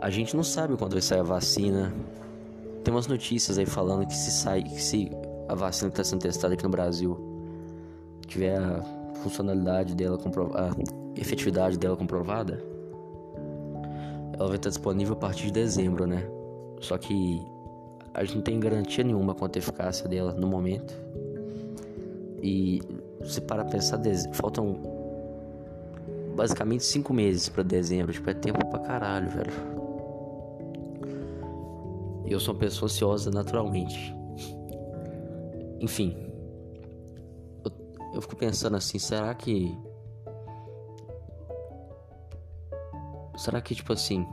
a 0.00 0.10
gente 0.10 0.36
não 0.36 0.44
sabe 0.44 0.76
quando 0.76 0.92
vai 0.92 1.02
sair 1.02 1.20
a 1.20 1.24
vacina. 1.24 1.92
Tem 2.84 2.92
umas 2.92 3.06
notícias 3.06 3.58
aí 3.58 3.66
falando 3.66 4.06
que 4.06 4.14
se 4.14 4.30
sai, 4.30 4.62
que 4.62 4.82
se 4.82 5.10
a 5.48 5.54
vacina 5.54 5.90
que 5.90 6.00
está 6.00 6.04
sendo 6.04 6.20
testada 6.20 6.54
aqui 6.54 6.64
no 6.64 6.70
Brasil 6.70 7.18
tiver 8.26 8.60
funcionalidade 9.18 9.94
dela 9.94 10.18
comprovada, 10.18 10.76
a 11.16 11.20
efetividade 11.20 11.78
dela 11.78 11.96
comprovada, 11.96 12.62
ela 14.32 14.46
vai 14.46 14.56
estar 14.56 14.68
disponível 14.68 15.14
a 15.14 15.16
partir 15.16 15.46
de 15.46 15.52
dezembro, 15.52 16.06
né? 16.06 16.24
Só 16.80 16.96
que 16.96 17.42
a 18.14 18.24
gente 18.24 18.36
não 18.36 18.42
tem 18.42 18.60
garantia 18.60 19.02
nenhuma 19.04 19.34
quanto 19.34 19.56
à 19.56 19.58
eficácia 19.58 20.08
dela 20.08 20.32
no 20.32 20.46
momento. 20.46 20.94
E 22.42 22.80
se 23.24 23.40
para 23.40 23.64
pensar, 23.64 24.00
faltam 24.32 24.76
basicamente 26.36 26.84
cinco 26.84 27.12
meses 27.12 27.48
para 27.48 27.64
dezembro. 27.64 28.12
Tipo, 28.12 28.30
é 28.30 28.34
tempo 28.34 28.64
pra 28.66 28.78
caralho, 28.78 29.28
velho. 29.28 29.52
E 32.26 32.32
eu 32.32 32.38
sou 32.38 32.54
uma 32.54 32.60
pessoa 32.60 32.86
ansiosa 32.86 33.30
naturalmente. 33.30 34.14
Enfim. 35.80 36.27
Eu, 38.18 38.22
fico 38.22 38.34
pensando 38.34 38.76
assim, 38.76 38.98
será 38.98 39.32
que 39.32 39.78
Será 43.36 43.60
que, 43.60 43.76
tipo 43.76 43.92
assim, 43.92 44.26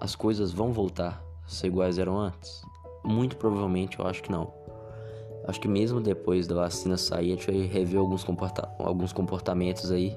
as 0.00 0.16
coisas 0.16 0.52
vão 0.52 0.72
voltar 0.72 1.22
a 1.44 1.46
ser 1.46 1.66
iguais 1.66 1.98
eram 1.98 2.18
antes? 2.18 2.62
Muito 3.04 3.36
provavelmente 3.36 3.98
eu 3.98 4.06
acho 4.06 4.22
que 4.22 4.32
não. 4.32 4.50
Acho 5.46 5.60
que 5.60 5.68
mesmo 5.68 6.00
depois 6.00 6.46
da 6.46 6.54
vacina 6.54 6.96
sair, 6.96 7.32
a 7.32 7.36
gente 7.36 7.46
vai 7.46 7.60
rever 7.66 8.00
alguns, 8.00 8.24
comporta 8.24 8.70
alguns 8.78 9.12
comportamentos 9.12 9.92
aí, 9.92 10.16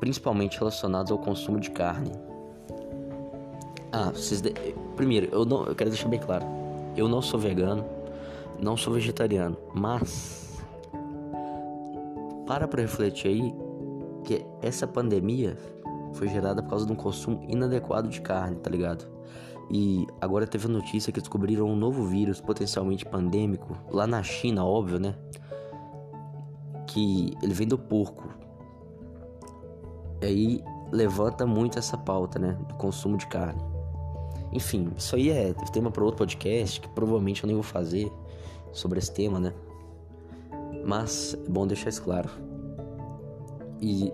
principalmente 0.00 0.58
relacionados 0.58 1.12
ao 1.12 1.18
consumo 1.18 1.60
de 1.60 1.70
carne. 1.70 2.12
Ah, 3.92 4.10
vocês 4.10 4.40
de... 4.40 4.54
primeiro, 4.96 5.28
eu 5.30 5.44
não, 5.44 5.66
eu 5.66 5.74
quero 5.74 5.90
deixar 5.90 6.08
bem 6.08 6.18
claro, 6.18 6.46
eu 6.96 7.06
não 7.08 7.20
sou 7.20 7.38
vegano, 7.38 7.84
não 8.58 8.74
sou 8.74 8.94
vegetariano, 8.94 9.58
mas 9.74 10.51
para 12.46 12.66
para 12.66 12.82
refletir 12.82 13.28
aí 13.28 13.54
que 14.24 14.44
essa 14.60 14.86
pandemia 14.86 15.56
foi 16.14 16.28
gerada 16.28 16.62
por 16.62 16.70
causa 16.70 16.86
de 16.86 16.92
um 16.92 16.96
consumo 16.96 17.44
inadequado 17.48 18.08
de 18.08 18.20
carne, 18.20 18.56
tá 18.56 18.70
ligado? 18.70 19.06
E 19.70 20.06
agora 20.20 20.46
teve 20.46 20.66
a 20.66 20.70
notícia 20.70 21.12
que 21.12 21.20
descobriram 21.20 21.66
um 21.66 21.76
novo 21.76 22.04
vírus 22.04 22.40
potencialmente 22.40 23.04
pandêmico 23.04 23.76
lá 23.90 24.06
na 24.06 24.22
China, 24.22 24.64
óbvio, 24.64 24.98
né? 24.98 25.14
Que 26.86 27.32
ele 27.42 27.54
vem 27.54 27.66
do 27.66 27.78
porco. 27.78 28.28
E 30.20 30.26
aí 30.26 30.64
levanta 30.90 31.46
muito 31.46 31.78
essa 31.78 31.96
pauta, 31.96 32.38
né? 32.38 32.58
Do 32.68 32.74
consumo 32.74 33.16
de 33.16 33.26
carne. 33.26 33.62
Enfim, 34.52 34.92
isso 34.96 35.16
aí 35.16 35.30
é 35.30 35.54
tema 35.72 35.90
para 35.90 36.04
outro 36.04 36.18
podcast 36.18 36.78
que 36.78 36.88
provavelmente 36.90 37.42
eu 37.42 37.46
nem 37.46 37.56
vou 37.56 37.62
fazer 37.62 38.12
sobre 38.72 38.98
esse 38.98 39.12
tema, 39.12 39.40
né? 39.40 39.54
Mas 40.84 41.34
é 41.34 41.50
bom 41.50 41.66
deixar 41.66 41.88
isso 41.88 42.02
claro. 42.02 42.28
E 43.80 44.12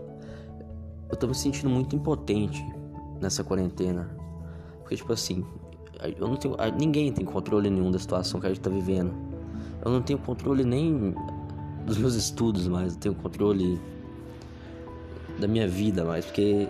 eu 1.11 1.17
tô 1.17 1.27
me 1.27 1.35
sentindo 1.35 1.69
muito 1.69 1.95
impotente 1.97 2.65
nessa 3.21 3.43
quarentena. 3.45 4.09
Porque, 4.81 4.97
tipo 4.97 5.13
assim, 5.13 5.45
eu 6.19 6.29
não 6.29 6.37
tenho. 6.37 6.57
Ninguém 6.79 7.13
tem 7.13 7.25
controle 7.25 7.71
nenhum 7.71 7.91
da 7.91 7.99
situação 7.99 8.41
que 8.41 8.47
a 8.47 8.51
gente 8.51 8.61
tá 8.61 8.71
vivendo. 8.71 9.13
Eu 9.85 9.91
não 9.91 10.03
tenho 10.03 10.19
controle 10.19 10.65
nem 10.65 11.15
dos 11.85 11.97
meus 11.97 12.15
estudos 12.15 12.69
mais, 12.69 12.93
eu 12.95 12.99
tenho 12.99 13.15
controle 13.15 13.81
da 15.39 15.49
minha 15.49 15.67
vida 15.67 16.05
mais, 16.05 16.27
porque 16.27 16.69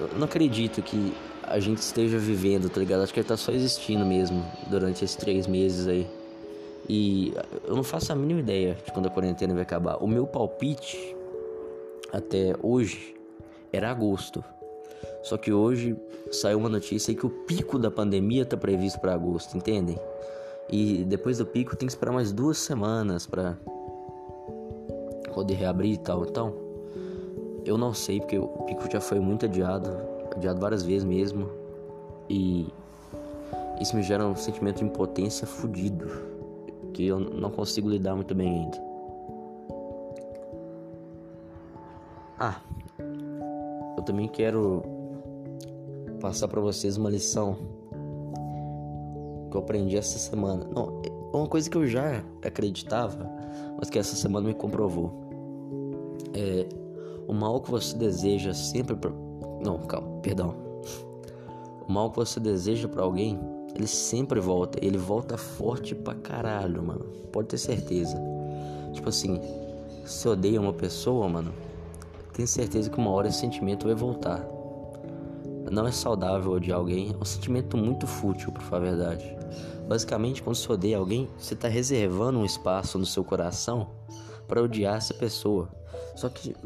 eu 0.00 0.18
não 0.18 0.26
acredito 0.26 0.80
que 0.82 1.12
a 1.42 1.58
gente 1.58 1.78
esteja 1.78 2.18
vivendo, 2.18 2.68
tá 2.68 2.78
ligado? 2.78 3.02
Acho 3.02 3.12
que 3.12 3.20
ele 3.20 3.26
tá 3.26 3.36
só 3.36 3.50
existindo 3.50 4.04
mesmo 4.04 4.44
durante 4.68 5.04
esses 5.04 5.16
três 5.16 5.46
meses 5.46 5.88
aí. 5.88 6.06
E 6.88 7.34
eu 7.64 7.76
não 7.76 7.82
faço 7.82 8.12
a 8.12 8.16
mínima 8.16 8.40
ideia 8.40 8.76
de 8.84 8.90
quando 8.92 9.06
a 9.06 9.10
quarentena 9.10 9.52
vai 9.52 9.62
acabar. 9.62 10.02
O 10.02 10.06
meu 10.06 10.26
palpite 10.26 11.14
até 12.12 12.54
hoje 12.62 13.14
era 13.72 13.90
agosto. 13.90 14.42
Só 15.22 15.36
que 15.36 15.52
hoje 15.52 15.96
saiu 16.32 16.58
uma 16.58 16.68
notícia 16.68 17.14
que 17.14 17.26
o 17.26 17.30
pico 17.30 17.78
da 17.78 17.90
pandemia 17.90 18.42
está 18.42 18.56
previsto 18.56 18.98
para 19.00 19.12
agosto, 19.12 19.56
entendem? 19.56 19.98
E 20.70 21.04
depois 21.04 21.38
do 21.38 21.46
pico 21.46 21.76
tem 21.76 21.86
que 21.86 21.92
esperar 21.92 22.12
mais 22.12 22.32
duas 22.32 22.58
semanas 22.58 23.26
para 23.26 23.56
poder 25.34 25.54
reabrir 25.54 25.92
e 25.92 25.98
tal. 25.98 26.24
Então, 26.24 26.54
eu 27.64 27.76
não 27.76 27.92
sei 27.92 28.20
porque 28.20 28.38
o 28.38 28.46
pico 28.66 28.90
já 28.90 29.00
foi 29.00 29.20
muito 29.20 29.44
adiado, 29.44 29.90
adiado 30.34 30.60
várias 30.60 30.82
vezes 30.82 31.04
mesmo. 31.04 31.48
E 32.28 32.68
isso 33.80 33.94
me 33.96 34.02
gera 34.02 34.26
um 34.26 34.34
sentimento 34.34 34.78
de 34.78 34.84
impotência 34.84 35.46
fudido, 35.46 36.10
que 36.98 37.06
eu 37.06 37.20
não 37.20 37.48
consigo 37.48 37.88
lidar 37.88 38.16
muito 38.16 38.34
bem 38.34 38.64
ainda. 38.64 38.76
Ah, 42.40 42.60
eu 43.96 44.02
também 44.02 44.26
quero 44.26 44.82
passar 46.20 46.48
para 46.48 46.60
vocês 46.60 46.96
uma 46.96 47.08
lição 47.08 47.56
que 49.48 49.56
eu 49.56 49.60
aprendi 49.60 49.96
essa 49.96 50.18
semana. 50.18 50.64
Não, 50.74 51.00
uma 51.32 51.46
coisa 51.46 51.70
que 51.70 51.76
eu 51.76 51.86
já 51.86 52.20
acreditava, 52.44 53.30
mas 53.78 53.88
que 53.88 53.98
essa 54.00 54.16
semana 54.16 54.48
me 54.48 54.54
comprovou. 54.54 55.12
É 56.34 56.68
o 57.28 57.32
mal 57.32 57.60
que 57.60 57.70
você 57.70 57.96
deseja 57.96 58.52
sempre 58.52 58.96
pra... 58.96 59.12
Não, 59.64 59.78
calma, 59.86 60.18
perdão. 60.20 60.52
O 61.88 61.92
mal 61.92 62.10
que 62.10 62.16
você 62.16 62.38
deseja 62.38 62.86
para 62.86 63.02
alguém, 63.02 63.40
ele 63.74 63.86
sempre 63.86 64.40
volta. 64.40 64.78
Ele 64.84 64.98
volta 64.98 65.36
forte 65.36 65.94
pra 65.94 66.14
caralho, 66.14 66.82
mano. 66.82 67.04
Pode 67.32 67.48
ter 67.48 67.58
certeza. 67.58 68.16
Tipo 68.92 69.08
assim, 69.08 69.40
se 70.04 70.28
odeia 70.28 70.60
uma 70.60 70.72
pessoa, 70.72 71.28
mano, 71.28 71.52
tenho 72.32 72.48
certeza 72.48 72.88
que 72.88 72.98
uma 72.98 73.10
hora 73.10 73.28
esse 73.28 73.38
sentimento 73.38 73.86
vai 73.86 73.94
voltar. 73.94 74.44
Não 75.70 75.86
é 75.86 75.92
saudável 75.92 76.52
odiar 76.52 76.78
alguém, 76.78 77.12
é 77.12 77.16
um 77.16 77.24
sentimento 77.24 77.76
muito 77.76 78.06
fútil, 78.06 78.50
para 78.50 78.62
falar 78.62 78.82
a 78.82 78.90
verdade. 78.90 79.36
Basicamente, 79.86 80.42
quando 80.42 80.56
você 80.56 80.72
odeia 80.72 80.96
alguém, 80.96 81.28
você 81.38 81.54
está 81.54 81.68
reservando 81.68 82.38
um 82.38 82.44
espaço 82.44 82.98
no 82.98 83.04
seu 83.04 83.22
coração 83.22 83.88
para 84.46 84.62
odiar 84.62 84.96
essa 84.96 85.12
pessoa. 85.12 85.68
Só 86.16 86.28
que, 86.28 86.56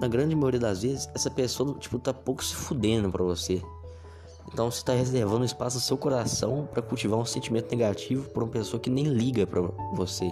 na 0.00 0.08
grande 0.08 0.34
maioria 0.34 0.60
das 0.60 0.82
vezes, 0.82 1.08
essa 1.14 1.30
pessoa 1.30 1.74
tipo 1.78 1.98
tá 1.98 2.14
pouco 2.14 2.42
se 2.42 2.54
fudendo 2.54 3.10
para 3.10 3.22
você. 3.22 3.62
Então 4.52 4.70
você 4.70 4.78
está 4.78 4.92
reservando 4.92 5.44
espaço 5.44 5.76
no 5.76 5.82
seu 5.82 5.96
coração 5.96 6.68
para 6.72 6.82
cultivar 6.82 7.18
um 7.18 7.24
sentimento 7.24 7.70
negativo 7.70 8.28
por 8.30 8.42
uma 8.42 8.52
pessoa 8.52 8.80
que 8.80 8.90
nem 8.90 9.04
liga 9.04 9.46
para 9.46 9.60
você. 9.94 10.30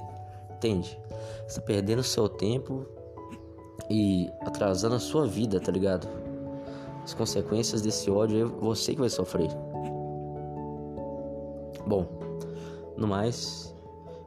Entende? 0.57 0.99
Você 1.47 1.61
tá 1.61 1.67
perdendo 1.67 2.03
seu 2.03 2.29
tempo 2.29 2.87
e 3.91 4.31
atrasando 4.41 4.95
a 4.95 5.01
sua 5.01 5.27
vida, 5.27 5.59
tá 5.61 5.73
ligado? 5.73 6.09
As 7.03 7.15
consequências 7.15 7.83
desse 7.83 8.11
ódio 8.11 8.41
é 8.41 8.45
você 8.45 8.95
que 8.95 9.01
vai 9.01 9.11
sofrer. 9.11 9.51
Bom, 11.87 12.07
no 12.97 13.09
mais, 13.09 13.75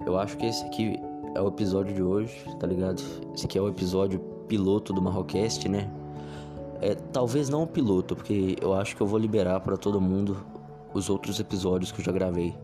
eu 0.06 0.17
acho 0.17 0.38
que 0.38 0.45
esse 0.45 0.63
aqui 0.65 1.00
é 1.34 1.41
o 1.41 1.48
episódio 1.48 1.95
de 1.95 2.04
hoje, 2.04 2.43
tá 2.60 2.67
ligado? 2.67 3.02
Esse 3.34 3.45
aqui 3.45 3.58
é 3.58 3.62
o 3.62 3.69
episódio 3.69 4.19
piloto 4.48 4.91
do 4.91 5.02
Marrocast, 5.02 5.67
né? 5.69 5.89
É, 6.81 6.95
talvez 6.95 7.49
não 7.49 7.63
o 7.63 7.67
piloto, 7.67 8.15
porque 8.15 8.55
eu 8.61 8.73
acho 8.73 8.95
que 8.95 9.01
eu 9.01 9.07
vou 9.07 9.19
liberar 9.19 9.59
para 9.59 9.77
todo 9.77 9.99
mundo 10.01 10.38
os 10.93 11.09
outros 11.09 11.39
episódios 11.39 11.91
que 11.91 12.01
eu 12.01 12.05
já 12.05 12.11
gravei. 12.11 12.55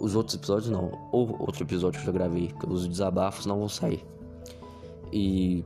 Os 0.00 0.14
outros 0.14 0.36
episódios 0.36 0.70
não, 0.70 0.92
ou 1.10 1.36
outro 1.40 1.64
episódio 1.64 2.00
que 2.00 2.08
eu 2.08 2.12
já 2.12 2.18
gravei, 2.18 2.54
os 2.66 2.86
desabafos 2.86 3.46
não 3.46 3.58
vão 3.58 3.68
sair. 3.68 4.04
E 5.12 5.64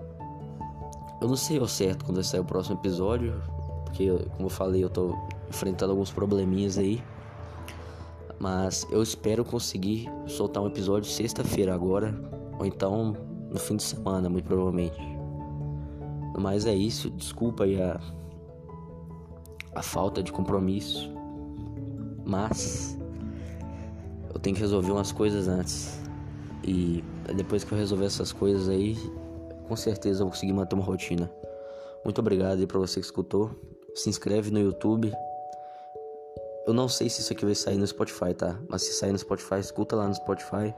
eu 1.20 1.28
não 1.28 1.36
sei 1.36 1.58
ao 1.58 1.68
certo 1.68 2.04
quando 2.04 2.16
vai 2.16 2.24
sair 2.24 2.40
o 2.40 2.44
próximo 2.44 2.78
episódio, 2.78 3.42
porque 3.84 4.08
como 4.36 4.46
eu 4.46 4.50
falei, 4.50 4.82
eu 4.82 4.88
tô 4.88 5.14
enfrentando 5.48 5.92
alguns 5.92 6.10
probleminhas 6.10 6.78
aí. 6.78 7.02
Mas 8.38 8.86
eu 8.90 9.02
espero 9.02 9.44
conseguir 9.44 10.08
soltar 10.26 10.62
um 10.62 10.66
episódio 10.66 11.08
sexta-feira 11.08 11.74
agora, 11.74 12.14
ou 12.58 12.66
então 12.66 13.14
no 13.50 13.58
fim 13.58 13.76
de 13.76 13.82
semana, 13.82 14.28
muito 14.28 14.46
provavelmente. 14.46 15.11
Mas 16.38 16.66
é 16.66 16.74
isso, 16.74 17.10
desculpa 17.10 17.64
aí 17.64 17.80
a, 17.80 18.00
a 19.74 19.82
falta 19.82 20.22
de 20.22 20.32
compromisso. 20.32 21.12
Mas 22.24 22.98
eu 24.32 24.40
tenho 24.40 24.54
que 24.56 24.62
resolver 24.62 24.92
umas 24.92 25.12
coisas 25.12 25.48
antes. 25.48 26.00
E 26.64 27.04
depois 27.34 27.64
que 27.64 27.72
eu 27.72 27.78
resolver 27.78 28.06
essas 28.06 28.32
coisas 28.32 28.68
aí, 28.68 28.96
com 29.68 29.76
certeza 29.76 30.22
eu 30.22 30.26
vou 30.26 30.32
conseguir 30.32 30.52
manter 30.52 30.74
uma 30.74 30.84
rotina. 30.84 31.30
Muito 32.04 32.18
obrigado 32.20 32.58
aí 32.58 32.66
pra 32.66 32.78
você 32.78 33.00
que 33.00 33.06
escutou. 33.06 33.50
Se 33.94 34.08
inscreve 34.08 34.50
no 34.50 34.60
YouTube. 34.60 35.12
Eu 36.66 36.72
não 36.72 36.88
sei 36.88 37.08
se 37.08 37.20
isso 37.20 37.32
aqui 37.32 37.44
vai 37.44 37.54
sair 37.54 37.76
no 37.76 37.86
Spotify, 37.86 38.32
tá? 38.34 38.58
Mas 38.68 38.82
se 38.82 38.92
sair 38.92 39.12
no 39.12 39.18
Spotify, 39.18 39.56
escuta 39.56 39.96
lá 39.96 40.06
no 40.06 40.14
Spotify. 40.14 40.74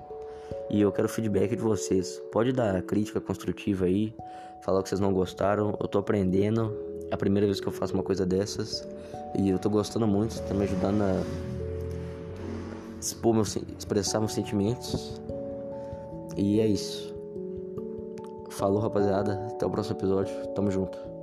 E 0.71 0.81
eu 0.81 0.91
quero 0.91 1.09
feedback 1.09 1.57
de 1.57 1.63
vocês. 1.63 2.21
Pode 2.33 2.53
dar 2.53 2.81
crítica 2.83 3.21
construtiva 3.21 3.87
aí, 3.87 4.15
falar 4.63 4.83
que 4.83 4.89
vocês 4.89 5.01
não 5.01 5.13
gostaram. 5.13 5.77
Eu 5.81 5.89
tô 5.89 5.99
aprendendo. 5.99 6.77
É 7.11 7.15
a 7.15 7.17
primeira 7.17 7.47
vez 7.47 7.61
que 7.61 7.67
eu 7.67 7.73
faço 7.73 7.95
uma 7.95 8.03
coisa 8.03 8.25
dessas. 8.25 8.87
E 9.39 9.49
eu 9.49 9.59
tô 9.59 9.69
gostando 9.69 10.07
muito, 10.07 10.41
tá 10.43 10.55
me 10.55 10.65
ajudando 10.65 11.03
a 11.03 11.23
expor 13.01 13.35
meus, 13.35 13.57
expressar 13.79 14.21
meus 14.21 14.33
sentimentos. 14.33 15.21
E 16.37 16.61
é 16.61 16.67
isso. 16.67 17.15
Falou, 18.51 18.81
rapaziada. 18.81 19.47
Até 19.51 19.67
o 19.67 19.71
próximo 19.71 19.97
episódio. 19.97 20.35
Tamo 20.55 20.71
junto. 20.71 21.14